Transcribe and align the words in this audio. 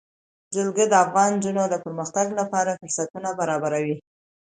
جلګه 0.55 0.85
د 0.89 0.93
افغان 1.05 1.29
نجونو 1.37 1.63
د 1.69 1.75
پرمختګ 1.85 2.27
لپاره 2.39 2.77
فرصتونه 2.79 3.29
برابروي. 3.39 3.95